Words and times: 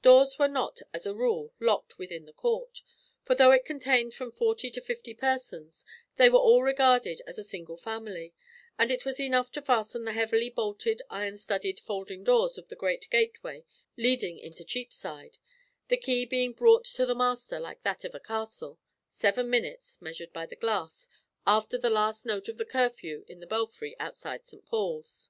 Doors 0.00 0.38
were 0.38 0.48
not, 0.48 0.80
as 0.94 1.04
a 1.04 1.14
rule, 1.14 1.52
locked 1.60 1.98
within 1.98 2.24
the 2.24 2.32
court, 2.32 2.80
for 3.26 3.34
though 3.34 3.50
it 3.50 3.66
contained 3.66 4.14
from 4.14 4.32
forty 4.32 4.70
to 4.70 4.80
fifty 4.80 5.12
persons, 5.12 5.84
they 6.16 6.30
were 6.30 6.38
all 6.38 6.62
regarded 6.62 7.20
as 7.26 7.36
a 7.36 7.44
single 7.44 7.76
family, 7.76 8.32
and 8.78 8.90
it 8.90 9.04
was 9.04 9.20
enough 9.20 9.52
to 9.52 9.60
fasten 9.60 10.04
the 10.06 10.14
heavily 10.14 10.48
bolted, 10.48 11.02
iron 11.10 11.36
studded 11.36 11.80
folding 11.80 12.24
doors 12.24 12.56
of 12.56 12.70
the 12.70 12.76
great 12.76 13.08
gateway 13.10 13.66
leading 13.98 14.38
into 14.38 14.64
Cheapside, 14.64 15.36
the 15.88 15.98
key 15.98 16.24
being 16.24 16.54
brought 16.54 16.86
to 16.86 17.04
the 17.04 17.14
master 17.14 17.60
like 17.60 17.82
that 17.82 18.04
of 18.04 18.14
a 18.14 18.20
castle, 18.20 18.78
seven 19.10 19.50
minutes, 19.50 20.00
measured 20.00 20.32
by 20.32 20.46
the 20.46 20.56
glass, 20.56 21.08
after 21.46 21.76
the 21.76 21.90
last 21.90 22.24
note 22.24 22.48
of 22.48 22.56
the 22.56 22.64
curfew 22.64 23.22
in 23.28 23.40
the 23.40 23.46
belfry 23.46 23.94
outside 24.00 24.46
St. 24.46 24.64
Paul's. 24.64 25.28